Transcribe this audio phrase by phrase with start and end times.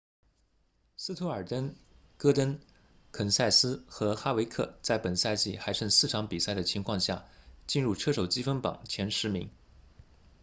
[0.97, 1.75] 斯图尔特
[2.17, 2.59] 戈登
[3.11, 7.27] 肯塞斯和哈维克在本赛季还剩四场比赛的情况下
[7.67, 9.51] 进入车手积分榜前十名